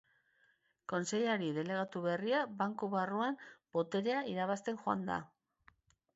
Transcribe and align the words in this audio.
Kontseilari 0.93 1.49
delegatu 1.57 2.01
berria 2.05 2.39
banku 2.63 2.91
barruan 2.95 3.39
boterea 3.79 4.25
irabazten 4.35 4.83
joan 4.83 5.07
da. 5.13 5.21